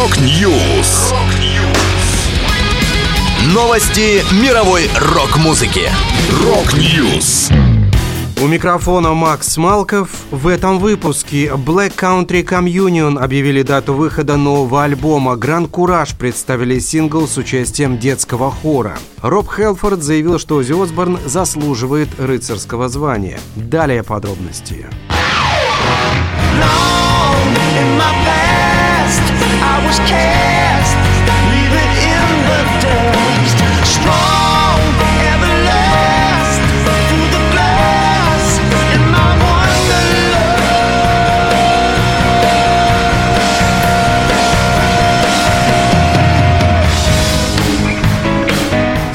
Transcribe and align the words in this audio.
Rock 0.00 0.50
News. 0.50 1.12
Новости 3.52 4.24
мировой 4.42 4.88
рок-музыки. 4.98 5.90
Rock 6.42 6.90
News. 6.90 7.50
У 8.40 8.46
микрофона 8.46 9.12
Макс 9.12 9.58
Малков. 9.58 10.08
В 10.30 10.46
этом 10.46 10.78
выпуске 10.78 11.48
Black 11.48 11.96
Country 11.96 12.42
Communion 12.42 13.22
объявили 13.22 13.60
дату 13.60 13.92
выхода 13.92 14.38
нового 14.38 14.84
альбома. 14.84 15.34
Grand 15.34 15.68
Courage 15.70 16.16
представили 16.18 16.78
сингл 16.78 17.28
с 17.28 17.36
участием 17.36 17.98
детского 17.98 18.50
хора. 18.50 18.96
Роб 19.20 19.50
Хэлфорд 19.54 20.02
заявил, 20.02 20.38
что 20.38 20.56
Оззи 20.56 20.72
Осборн 20.72 21.18
заслуживает 21.26 22.08
рыцарского 22.18 22.88
звания. 22.88 23.38
Далее 23.54 24.02
подробности. 24.02 24.86
in 27.80 27.96
my 27.96 28.19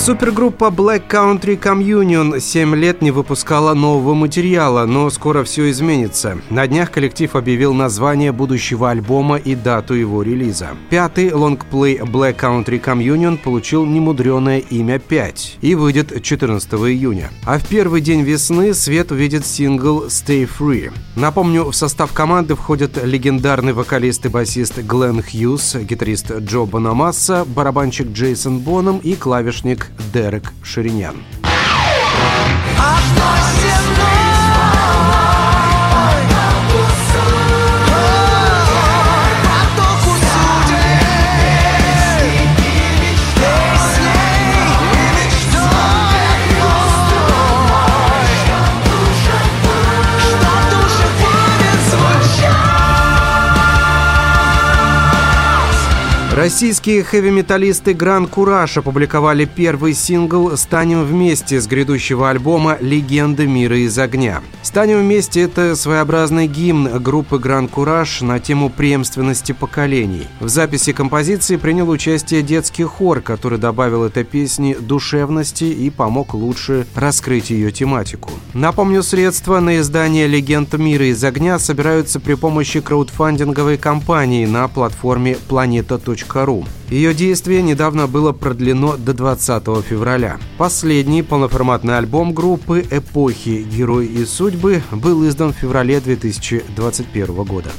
Супергруппа 0.00 0.70
Black 0.74 1.02
Country 1.10 1.60
Communion 1.60 2.40
7 2.40 2.74
лет 2.74 3.02
не 3.02 3.10
выпускала 3.10 3.74
нового 3.74 4.14
материала, 4.14 4.86
но 4.86 5.10
скоро 5.10 5.44
все 5.44 5.70
изменится. 5.70 6.38
На 6.48 6.66
днях 6.66 6.90
коллектив 6.90 7.36
объявил 7.36 7.74
название 7.74 8.32
будущего 8.32 8.90
альбома 8.90 9.36
и 9.36 9.54
дату 9.54 9.92
его 9.92 10.22
релиза. 10.22 10.70
Пятый 10.88 11.30
лонгплей 11.34 11.98
Black 11.98 12.36
Country 12.36 12.82
Communion 12.82 13.36
получил 13.36 13.84
немудреное 13.84 14.60
имя 14.60 14.98
5 14.98 15.58
и 15.60 15.74
выйдет 15.74 16.22
14 16.22 16.72
июня. 16.72 17.30
А 17.44 17.58
в 17.58 17.66
первый 17.66 18.00
день 18.00 18.22
весны 18.22 18.72
свет 18.72 19.12
увидит 19.12 19.44
сингл 19.44 20.06
Stay 20.06 20.48
Free. 20.48 20.90
Напомню, 21.14 21.64
в 21.64 21.74
состав 21.74 22.14
команды 22.14 22.54
входят 22.54 22.98
легендарный 23.04 23.74
вокалист 23.74 24.24
и 24.24 24.30
басист 24.30 24.78
Глен 24.78 25.22
Хьюз, 25.22 25.76
гитарист 25.82 26.32
Джо 26.38 26.64
Банамасса, 26.64 27.44
барабанщик 27.44 28.12
Джейсон 28.12 28.60
Боном 28.60 28.96
и 28.96 29.14
клавишник 29.14 29.89
Дерек 30.12 30.52
Ширинян. 30.62 31.16
Российские 56.40 57.04
хэви-металлисты 57.04 57.92
Гран 57.92 58.26
Кураж 58.26 58.78
опубликовали 58.78 59.44
первый 59.44 59.92
сингл 59.92 60.56
«Станем 60.56 61.04
вместе» 61.04 61.60
с 61.60 61.66
грядущего 61.66 62.30
альбома 62.30 62.78
«Легенды 62.80 63.46
мира 63.46 63.76
из 63.76 63.98
огня». 63.98 64.40
«Станем 64.62 65.00
вместе»— 65.00 65.42
это 65.42 65.76
своеобразный 65.76 66.46
гимн 66.46 66.98
группы 67.02 67.38
Гран 67.38 67.68
Кураж 67.68 68.22
на 68.22 68.40
тему 68.40 68.70
преемственности 68.70 69.52
поколений. 69.52 70.28
В 70.40 70.48
записи 70.48 70.94
композиции 70.94 71.56
принял 71.56 71.90
участие 71.90 72.40
детский 72.40 72.84
хор, 72.84 73.20
который 73.20 73.58
добавил 73.58 74.04
этой 74.04 74.24
песне 74.24 74.74
душевности 74.80 75.64
и 75.64 75.90
помог 75.90 76.32
лучше 76.32 76.86
раскрыть 76.94 77.50
ее 77.50 77.70
тематику. 77.70 78.30
Напомню, 78.54 79.02
средства 79.02 79.60
на 79.60 79.78
издание 79.78 80.26
«Легенд 80.26 80.72
мира 80.72 81.04
из 81.04 81.22
огня» 81.22 81.58
собираются 81.58 82.18
при 82.18 82.32
помощи 82.32 82.80
краудфандинговой 82.80 83.76
кампании 83.76 84.46
на 84.46 84.66
платформе 84.68 85.36
planeta.ru 85.46 86.29
Ру. 86.34 86.64
Ее 86.88 87.14
действие 87.14 87.62
недавно 87.62 88.06
было 88.06 88.32
продлено 88.32 88.96
до 88.96 89.14
20 89.14 89.62
февраля. 89.84 90.38
Последний 90.58 91.22
полноформатный 91.22 91.98
альбом 91.98 92.32
группы 92.34 92.84
«Эпохи. 92.90 93.66
Герой 93.70 94.06
и 94.06 94.24
судьбы» 94.24 94.82
был 94.92 95.26
издан 95.28 95.52
в 95.52 95.56
феврале 95.56 96.00
2021 96.00 97.44
года. 97.44 97.70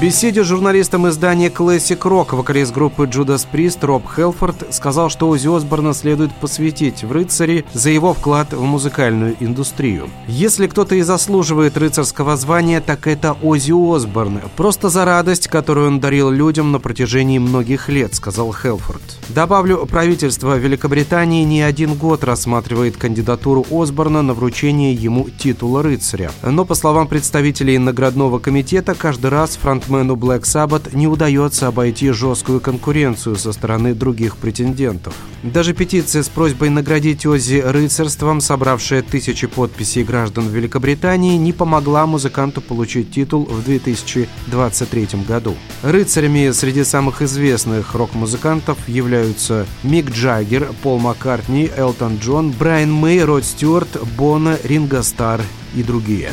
Беседе 0.00 0.44
с 0.44 0.46
журналистом 0.46 1.08
издания 1.08 1.48
Classic 1.48 1.98
Rock 1.98 2.36
вокалист 2.36 2.72
группы 2.74 3.04
Judas 3.04 3.46
Priest 3.50 3.78
Роб 3.80 4.02
Хелфорд 4.14 4.66
сказал, 4.70 5.08
что 5.08 5.28
Ози 5.28 5.48
Осборна 5.48 5.94
следует 5.94 6.34
посвятить 6.34 7.02
в 7.02 7.12
«Рыцари» 7.12 7.64
за 7.72 7.90
его 7.90 8.12
вклад 8.12 8.52
в 8.52 8.62
музыкальную 8.62 9.36
индустрию. 9.40 10.10
Если 10.28 10.66
кто-то 10.66 10.94
и 10.96 11.02
заслуживает 11.02 11.78
рыцарского 11.78 12.36
звания, 12.36 12.80
так 12.80 13.06
это 13.06 13.36
Ози 13.42 13.72
Осборн. 13.72 14.40
Просто 14.56 14.90
за 14.90 15.06
радость, 15.06 15.48
которую 15.48 15.88
он 15.88 16.00
дарил 16.00 16.30
людям 16.30 16.72
на 16.72 16.78
протяжении 16.78 17.38
многих 17.38 17.88
лет, 17.88 18.14
сказал 18.14 18.52
Хелфорд. 18.52 19.02
Добавлю, 19.30 19.86
правительство 19.86 20.56
Великобритании 20.56 21.44
не 21.44 21.62
один 21.62 21.94
год 21.94 22.22
рассматривает 22.22 22.98
кандидатуру 22.98 23.64
Осборна 23.70 24.20
на 24.20 24.34
вручение 24.34 24.92
ему 24.92 25.28
титула 25.30 25.82
рыцаря. 25.82 26.30
Но, 26.42 26.66
по 26.66 26.74
словам 26.74 27.08
представителей 27.08 27.78
наградного 27.78 28.38
комитета, 28.38 28.94
каждый 28.94 29.30
раз 29.30 29.56
фронтмен 29.56 29.86
фронтмену 29.96 30.16
Black 30.16 30.42
Sabbath 30.42 30.94
не 30.94 31.06
удается 31.06 31.68
обойти 31.68 32.10
жесткую 32.10 32.60
конкуренцию 32.60 33.36
со 33.36 33.52
стороны 33.52 33.94
других 33.94 34.36
претендентов. 34.36 35.14
Даже 35.42 35.72
петиция 35.72 36.22
с 36.22 36.28
просьбой 36.28 36.70
наградить 36.70 37.24
Оззи 37.24 37.62
рыцарством, 37.64 38.40
собравшая 38.40 39.02
тысячи 39.02 39.46
подписей 39.46 40.04
граждан 40.04 40.48
Великобритании, 40.48 41.36
не 41.36 41.52
помогла 41.52 42.06
музыканту 42.06 42.60
получить 42.60 43.10
титул 43.10 43.44
в 43.44 43.64
2023 43.64 45.08
году. 45.28 45.54
Рыцарями 45.82 46.50
среди 46.52 46.84
самых 46.84 47.22
известных 47.22 47.94
рок-музыкантов 47.94 48.76
являются 48.88 49.66
Мик 49.82 50.10
Джаггер, 50.10 50.68
Пол 50.82 50.98
Маккартни, 50.98 51.70
Элтон 51.76 52.18
Джон, 52.18 52.50
Брайан 52.50 52.92
Мэй, 52.92 53.24
Род 53.24 53.44
Стюарт, 53.44 53.96
Боно, 54.16 54.58
Ринго 54.64 55.02
Старр 55.02 55.40
и 55.74 55.82
другие. 55.82 56.32